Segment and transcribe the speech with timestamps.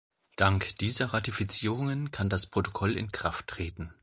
[0.35, 3.93] Dank dieser Ratifizierungen kann das Protokoll in Kraft treten.